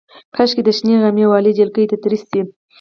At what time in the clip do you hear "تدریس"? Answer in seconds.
1.91-2.23